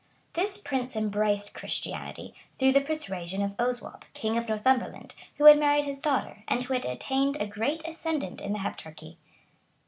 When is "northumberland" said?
4.49-5.13